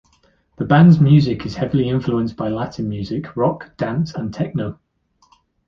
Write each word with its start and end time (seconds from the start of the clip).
The 0.55 0.65
band's 0.65 0.99
music 0.99 1.45
is 1.45 1.57
heavily 1.57 1.87
influenced 1.87 2.35
by 2.35 2.49
Latin 2.49 2.89
music, 2.89 3.37
rock, 3.37 3.77
dance, 3.77 4.15
and 4.15 4.33
techno. 4.33 4.79